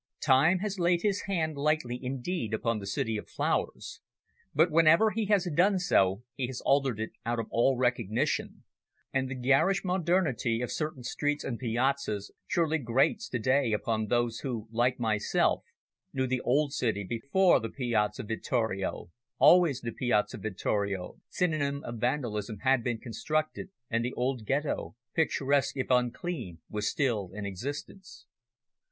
[0.23, 4.01] Time has laid his hand lightly indeed upon the City of Flowers,
[4.51, 8.63] but whenever he has done so he has altered it out of all recognition,
[9.13, 14.39] and the garish modernity of certain streets and piazzas surely grates to day upon those
[14.39, 15.63] who, like myself,
[16.13, 22.57] knew the old city before the Piazza Vittorio always the Piazza Vittorio, synonym of vandalism
[22.63, 28.25] had been constructed, and the old Ghetto, picturesque if unclean, was still in existence.